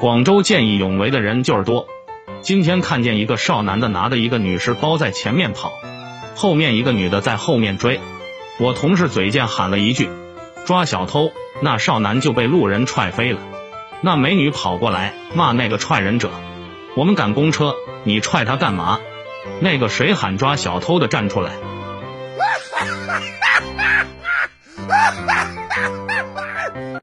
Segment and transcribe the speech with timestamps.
[0.00, 1.86] 广州见义勇为的人就是多，
[2.40, 5.74] 今天看见一个少男的拿着一个女士包在前面跑，
[6.34, 8.00] 后面一个女的在后面追。
[8.58, 10.08] 我同事嘴贱喊了一句，
[10.64, 13.40] 抓小偷，那少男就被路人踹飞了。
[14.00, 16.30] 那美女跑过来骂那个踹人者，
[16.96, 17.74] 我们赶公车，
[18.04, 19.00] 你踹他干嘛？
[19.60, 21.50] 那个谁喊抓小偷的站出来。
[21.50, 21.58] 哈
[22.74, 23.20] 哈哈
[24.88, 25.04] 哈
[25.68, 26.19] 哈哈。